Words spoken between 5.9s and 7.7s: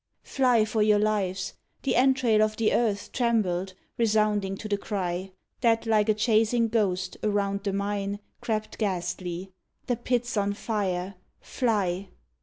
a chasing ghost, around